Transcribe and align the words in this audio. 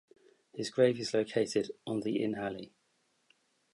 His 0.55 0.71
grave 0.71 0.99
is 0.99 1.13
located 1.13 1.69
on 1.85 1.99
the 1.99 2.23
in 2.23 2.33
Halle. 2.33 2.71